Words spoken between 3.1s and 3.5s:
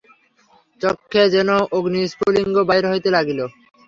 লাগিল।